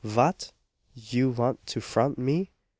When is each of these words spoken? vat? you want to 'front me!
vat? 0.03 0.51
you 0.95 1.29
want 1.29 1.63
to 1.67 1.79
'front 1.79 2.17
me! 2.17 2.49